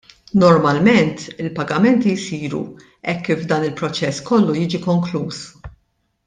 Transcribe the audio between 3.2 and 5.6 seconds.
kif dan il-proċess kollu jiġi konkluż.